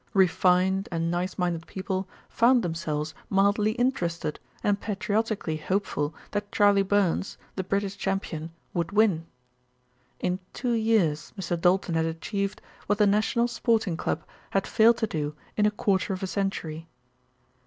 Refined 0.15 0.89
and 0.91 1.11
nice 1.11 1.37
minded 1.37 1.67
people 1.67 2.07
found 2.27 2.63
themselves 2.63 3.13
mildly 3.29 3.73
interested 3.73 4.39
and 4.63 4.81
patriotically 4.81 5.57
hopeful 5.57 6.15
that 6.31 6.51
Charley 6.51 6.81
Burns, 6.81 7.37
the 7.55 7.63
British 7.63 7.95
champion, 7.97 8.51
would 8.73 8.91
win. 8.91 9.27
In 10.19 10.39
two 10.53 10.71
years 10.73 11.33
Mr. 11.39 11.55
Doulton 11.55 11.93
had 11.93 12.05
achieved 12.05 12.63
what 12.87 12.97
the 12.97 13.05
National 13.05 13.47
Sporting 13.47 13.95
Club 13.95 14.23
had 14.49 14.65
failed 14.65 14.97
to 14.97 15.05
do 15.05 15.35
in 15.55 15.67
a 15.67 15.69
quarter 15.71 16.13
of 16.13 16.23
a 16.23 16.27
century. 16.27 16.87